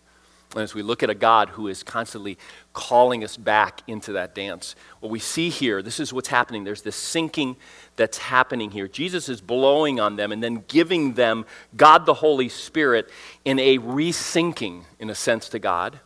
[0.54, 2.38] And as we look at a God who is constantly
[2.74, 6.64] calling us back into that dance, what we see here, this is what's happening.
[6.64, 7.56] There's this syncing
[7.96, 8.88] that's happening here.
[8.88, 13.10] Jesus is blowing on them and then giving them God the Holy Spirit
[13.46, 16.02] in a resyncing, in a sense, to God,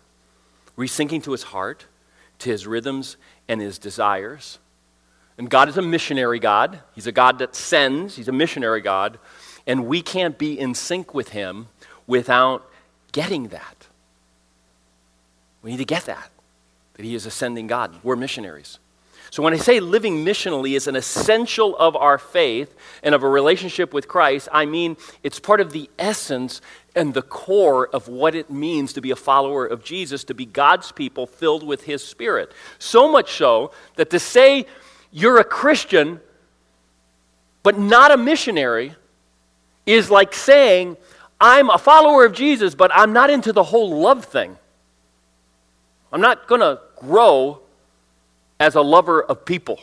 [0.78, 1.88] resyncing to his heart,
[2.40, 3.18] to his rhythms
[3.50, 4.60] and his desires.
[5.38, 6.80] And God is a missionary God.
[6.94, 9.20] He's a God that sends, He's a missionary God.
[9.68, 11.68] And we can't be in sync with Him
[12.08, 12.70] without
[13.12, 13.88] getting that.
[15.62, 16.30] We need to get that,
[16.94, 17.96] that He is ascending God.
[18.04, 18.80] We're missionaries.
[19.32, 22.74] So when I say living missionally is an essential of our faith
[23.04, 26.62] and of a relationship with Christ, I mean it's part of the essence
[26.96, 30.46] and the core of what it means to be a follower of Jesus, to be
[30.46, 32.54] God's people filled with His Spirit.
[32.80, 34.68] So much so that to say
[35.12, 36.22] you're a Christian
[37.62, 38.96] but not a missionary
[39.86, 40.98] is like saying,
[41.40, 44.58] I'm a follower of Jesus, but I'm not into the whole love thing.
[46.12, 47.62] I'm not going to grow
[48.60, 49.82] as a lover of people.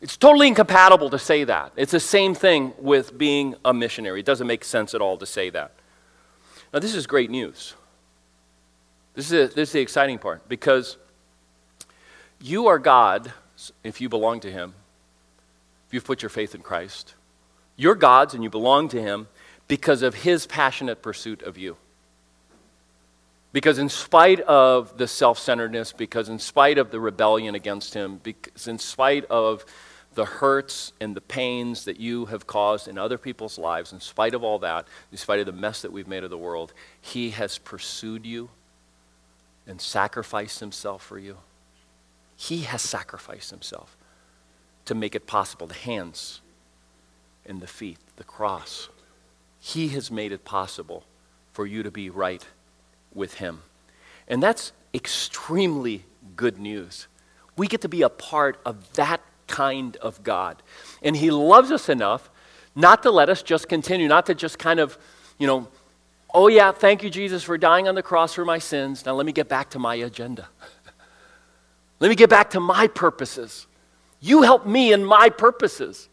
[0.00, 1.72] It's totally incompatible to say that.
[1.76, 4.20] It's the same thing with being a missionary.
[4.20, 5.72] It doesn't make sense at all to say that.
[6.72, 7.74] Now, this is great news.
[9.14, 10.96] This is, this is the exciting part because
[12.40, 13.32] you are God
[13.84, 14.72] if you belong to Him,
[15.88, 17.14] if you've put your faith in Christ.
[17.80, 19.26] You're God's and you belong to Him
[19.66, 21.78] because of His passionate pursuit of you.
[23.54, 28.20] Because, in spite of the self centeredness, because, in spite of the rebellion against Him,
[28.22, 29.64] because, in spite of
[30.14, 34.34] the hurts and the pains that you have caused in other people's lives, in spite
[34.34, 37.30] of all that, in spite of the mess that we've made of the world, He
[37.30, 38.50] has pursued you
[39.66, 41.38] and sacrificed Himself for you.
[42.36, 43.96] He has sacrificed Himself
[44.84, 46.42] to make it possible the hands
[47.46, 48.88] and the feet, the cross.
[49.58, 51.04] He has made it possible
[51.52, 52.44] for you to be right
[53.14, 53.62] with Him.
[54.28, 56.04] And that's extremely
[56.36, 57.06] good news.
[57.56, 60.62] We get to be a part of that kind of God.
[61.02, 62.30] And He loves us enough
[62.74, 64.96] not to let us just continue, not to just kind of,
[65.38, 65.68] you know,
[66.32, 69.04] oh yeah, thank you, Jesus, for dying on the cross for my sins.
[69.04, 70.48] Now let me get back to my agenda.
[72.00, 73.66] let me get back to my purposes.
[74.20, 76.08] You help me in my purposes.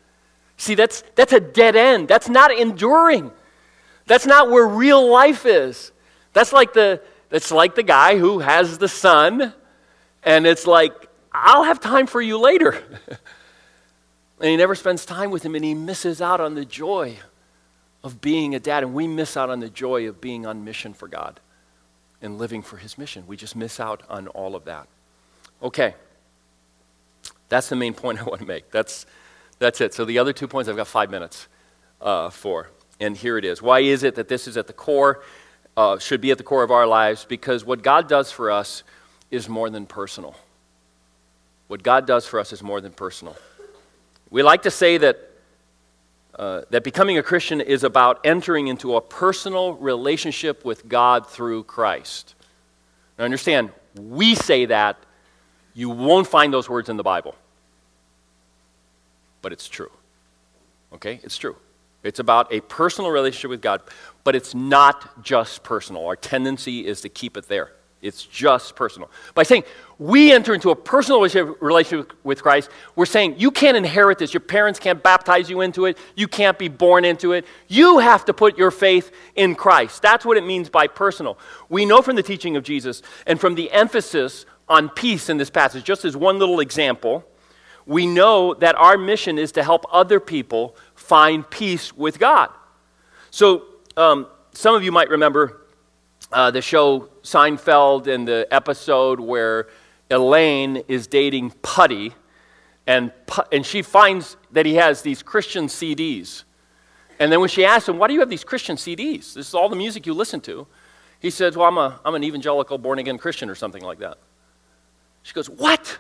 [0.58, 2.08] See, that's, that's a dead end.
[2.08, 3.32] That's not enduring.
[4.08, 5.92] That's not where real life is.
[6.34, 9.54] That's like the, that's like the guy who has the son,
[10.24, 10.94] and it's like,
[11.32, 12.72] I'll have time for you later.
[14.40, 17.18] and he never spends time with him, and he misses out on the joy
[18.04, 18.84] of being a dad.
[18.84, 21.40] And we miss out on the joy of being on mission for God
[22.22, 23.26] and living for his mission.
[23.28, 24.88] We just miss out on all of that.
[25.62, 25.96] Okay.
[27.50, 28.72] That's the main point I want to make.
[28.72, 29.06] That's,
[29.60, 29.94] that's it.
[29.94, 31.48] So the other two points I've got five minutes
[32.02, 32.70] uh, for.
[33.00, 33.62] And here it is.
[33.62, 35.22] Why is it that this is at the core?
[35.78, 38.84] uh, should be at the core of our lives because what God does for us
[39.30, 40.36] is more than personal.
[41.68, 43.38] What God does for us is more than personal.
[44.32, 45.30] We like to say that,
[46.36, 51.66] uh, that becoming a Christian is about entering into a personal relationship with God through
[51.66, 52.34] Christ.
[53.20, 54.98] Now, understand, we say that,
[55.76, 57.36] you won't find those words in the Bible.
[59.42, 59.92] But it's true.
[60.94, 61.20] Okay?
[61.24, 61.56] It's true.
[62.04, 63.82] It's about a personal relationship with God,
[64.24, 66.06] but it's not just personal.
[66.06, 67.72] Our tendency is to keep it there.
[68.00, 69.10] It's just personal.
[69.34, 69.64] By saying
[69.98, 74.34] we enter into a personal relationship with Christ, we're saying you can't inherit this.
[74.34, 75.98] Your parents can't baptize you into it.
[76.16, 77.46] You can't be born into it.
[77.68, 80.04] You have to put your faith in Christ.
[80.04, 81.40] That's what it means by personal.
[81.70, 85.50] We know from the teaching of Jesus and from the emphasis on peace in this
[85.50, 87.26] passage, just as one little example,
[87.88, 92.50] we know that our mission is to help other people find peace with God.
[93.32, 93.64] So,
[93.96, 95.62] um, some of you might remember
[96.32, 99.68] uh, the show Seinfeld and the episode where
[100.10, 102.14] Elaine is dating Puddy,
[102.86, 103.12] and,
[103.52, 106.44] and she finds that he has these Christian CDs.
[107.20, 109.34] And then when she asks him, Why do you have these Christian CDs?
[109.34, 110.68] This is all the music you listen to.
[111.20, 114.18] He says, Well, I'm, a, I'm an evangelical born again Christian or something like that.
[115.24, 116.00] She goes, What?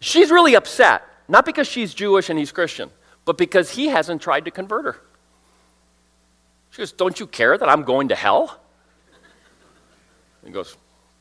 [0.00, 1.02] She's really upset.
[1.28, 2.90] Not because she's Jewish and he's Christian
[3.28, 4.96] but because he hasn't tried to convert her.
[6.70, 8.58] She goes, Don't you care that I'm going to hell?
[10.42, 10.74] He goes,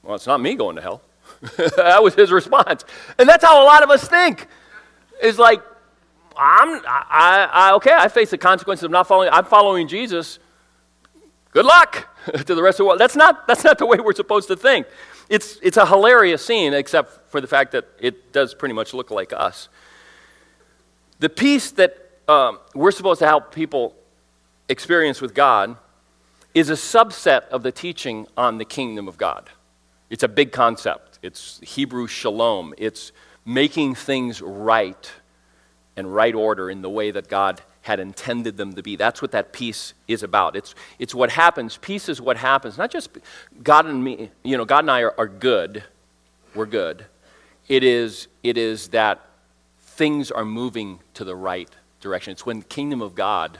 [0.03, 1.01] Well, it's not me going to hell.
[1.57, 2.85] that was his response.
[3.17, 4.47] And that's how a lot of us think.
[5.21, 5.61] Is like,
[6.37, 10.39] I'm, I, I, okay, I face the consequences of not following, I'm following Jesus.
[11.51, 12.07] Good luck
[12.45, 13.01] to the rest of the world.
[13.01, 14.87] That's not, that's not the way we're supposed to think.
[15.29, 19.11] It's, it's a hilarious scene, except for the fact that it does pretty much look
[19.11, 19.69] like us.
[21.19, 21.97] The peace that
[22.27, 23.95] um, we're supposed to help people
[24.69, 25.77] experience with God
[26.53, 29.49] is a subset of the teaching on the kingdom of God.
[30.09, 31.19] It's a big concept.
[31.21, 32.73] It's Hebrew shalom.
[32.77, 33.11] It's
[33.45, 35.11] making things right
[35.95, 38.97] and right order in the way that God had intended them to be.
[38.97, 40.55] That's what that peace is about.
[40.55, 41.77] It's, it's what happens.
[41.77, 42.77] Peace is what happens.
[42.77, 43.09] Not just
[43.63, 45.83] God and me, you know, God and I are, are good.
[46.53, 47.05] We're good.
[47.69, 49.21] It is, it is that
[49.79, 51.69] things are moving to the right
[52.01, 52.31] direction.
[52.31, 53.59] It's when the kingdom of God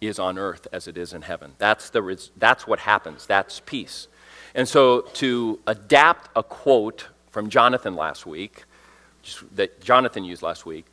[0.00, 1.52] is on earth as it is in heaven.
[1.58, 3.26] That's, the, that's what happens.
[3.26, 4.06] That's peace.
[4.54, 8.64] And so to adapt a quote from Jonathan last week,
[9.54, 10.86] that Jonathan used last week,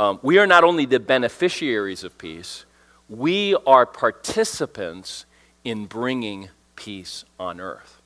[0.00, 2.64] um, we are not only the beneficiaries of peace,
[3.10, 5.26] we are participants
[5.62, 8.00] in bringing peace on earth.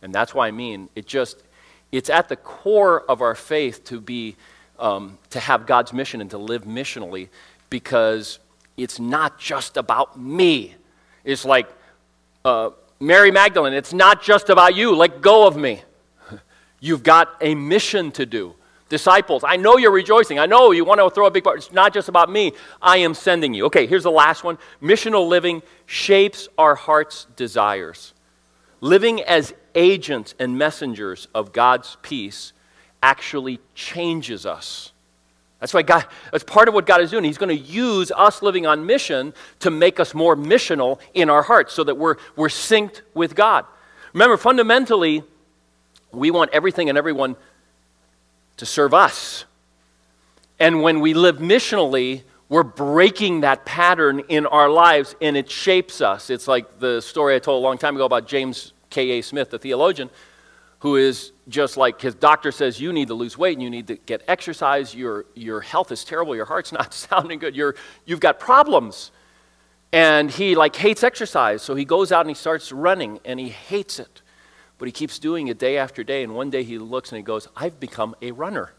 [0.00, 1.42] And that's why I mean, it just,
[1.92, 4.36] it's at the core of our faith to be,
[4.78, 7.28] um, to have God's mission and to live missionally
[7.68, 8.38] because
[8.78, 10.76] it's not just about me.
[11.24, 11.68] It's like
[12.42, 12.70] uh,
[13.00, 14.96] Mary Magdalene, it's not just about you.
[14.96, 15.82] Let go of me.
[16.80, 18.54] You've got a mission to do.
[18.88, 20.38] Disciples, I know you're rejoicing.
[20.38, 21.58] I know you want to throw a big party.
[21.58, 22.52] It's not just about me.
[22.80, 23.66] I am sending you.
[23.66, 24.56] Okay, here's the last one.
[24.82, 28.14] Missional living shapes our heart's desires.
[28.80, 32.54] Living as agents and messengers of God's peace
[33.02, 34.92] actually changes us.
[35.60, 37.24] That's why God, that's part of what God is doing.
[37.24, 41.42] He's going to use us living on mission to make us more missional in our
[41.42, 43.66] hearts so that we're, we're synced with God.
[44.12, 45.24] Remember, fundamentally,
[46.12, 47.36] we want everything and everyone
[48.58, 49.44] to serve us.
[50.60, 56.00] And when we live missionally, we're breaking that pattern in our lives and it shapes
[56.00, 56.30] us.
[56.30, 59.22] It's like the story I told a long time ago about James K.A.
[59.22, 60.10] Smith, the theologian
[60.80, 63.86] who is just like his doctor says you need to lose weight and you need
[63.88, 68.20] to get exercise your, your health is terrible your heart's not sounding good you're, you've
[68.20, 69.10] got problems
[69.92, 73.48] and he like hates exercise so he goes out and he starts running and he
[73.48, 74.22] hates it
[74.78, 77.22] but he keeps doing it day after day and one day he looks and he
[77.22, 78.72] goes i've become a runner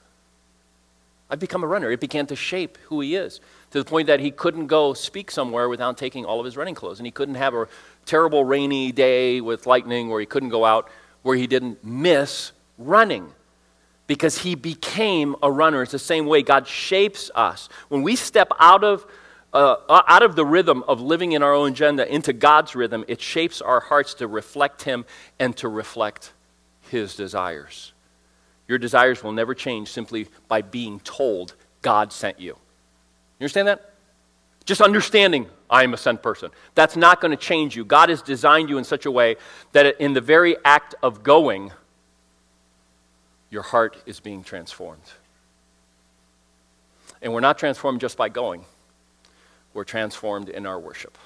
[1.30, 3.40] i've become a runner it began to shape who he is
[3.72, 6.76] to the point that he couldn't go speak somewhere without taking all of his running
[6.76, 7.68] clothes and he couldn't have a
[8.06, 10.90] terrible rainy day with lightning where he couldn't go out
[11.22, 13.32] where he didn't miss running
[14.10, 15.84] because he became a runner.
[15.84, 17.70] It's the same way God shapes us.
[17.90, 19.06] When we step out of,
[19.54, 23.20] uh, out of the rhythm of living in our own agenda into God's rhythm, it
[23.22, 25.06] shapes our hearts to reflect Him
[25.40, 26.34] and to reflect
[26.90, 27.94] His desires.
[28.68, 32.50] Your desires will never change simply by being told God sent you.
[33.40, 33.94] You understand that?
[34.66, 36.52] Just understanding I am a sent person.
[36.76, 37.84] That's not going to change you.
[37.84, 39.38] God has designed you in such a way
[39.72, 41.72] that in the very act of going,
[43.50, 45.02] your heart is being transformed.
[47.22, 48.64] And we're not transformed just by going,
[49.74, 51.18] we're transformed in our worship.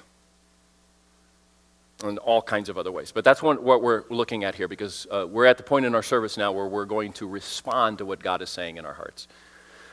[2.02, 3.12] In all kinds of other ways.
[3.12, 5.94] But that's one, what we're looking at here because uh, we're at the point in
[5.94, 8.94] our service now where we're going to respond to what God is saying in our
[8.94, 9.28] hearts.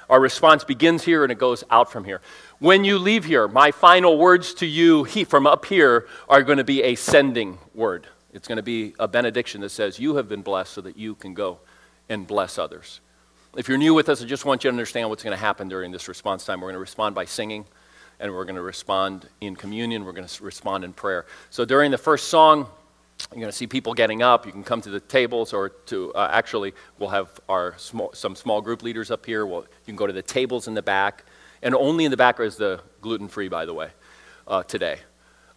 [0.09, 2.19] Our response begins here and it goes out from here.
[2.59, 6.57] When you leave here, my final words to you he, from up here are going
[6.57, 8.07] to be a sending word.
[8.33, 11.15] It's going to be a benediction that says, You have been blessed so that you
[11.15, 11.59] can go
[12.09, 12.99] and bless others.
[13.55, 15.69] If you're new with us, I just want you to understand what's going to happen
[15.69, 16.61] during this response time.
[16.61, 17.65] We're going to respond by singing,
[18.21, 21.25] and we're going to respond in communion, we're going to respond in prayer.
[21.49, 22.67] So during the first song,
[23.31, 24.45] you're going to see people getting up.
[24.45, 28.35] You can come to the tables, or to uh, actually, we'll have our small, some
[28.35, 29.45] small group leaders up here.
[29.45, 31.25] We'll, you can go to the tables in the back,
[31.61, 33.89] and only in the back is the gluten free, by the way,
[34.47, 34.99] uh, today.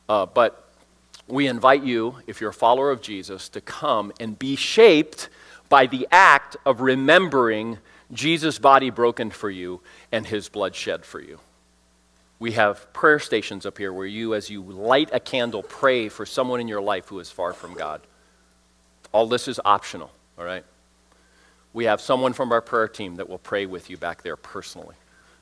[0.08, 0.68] Uh, but
[1.26, 5.28] we invite you, if you're a follower of Jesus, to come and be shaped
[5.68, 7.78] by the act of remembering
[8.12, 9.80] Jesus' body broken for you
[10.12, 11.40] and his blood shed for you.
[12.44, 16.26] We have prayer stations up here where you, as you light a candle, pray for
[16.26, 18.02] someone in your life who is far from God.
[19.12, 20.62] All this is optional, all right?
[21.72, 24.94] We have someone from our prayer team that will pray with you back there personally.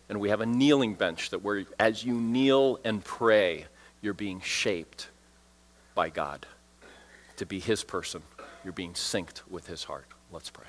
[0.08, 3.64] And we have a kneeling bench that where, as you kneel and pray,
[4.00, 5.08] you're being shaped
[5.96, 6.46] by God
[7.34, 8.22] to be His person.
[8.62, 10.06] You're being synced with His heart.
[10.30, 10.68] Let's pray.